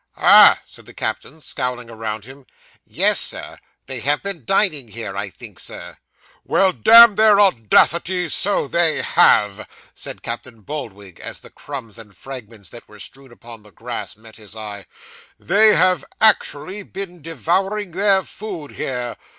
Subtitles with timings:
[0.15, 2.47] 'Ha!' said the captain, scowling around him.
[2.83, 5.97] 'Yes, sir they have been dining here, I think, sir.'
[6.41, 12.71] 'Why, damn their audacity, so they have,' said Captain Boldwig, as the crumbs and fragments
[12.71, 14.87] that were strewn upon the grass met his eye.
[15.37, 19.15] 'They have actually been devouring their food here.